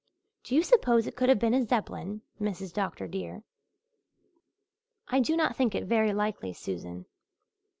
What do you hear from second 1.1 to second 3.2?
could have been a Zeppelin, Mrs. Dr.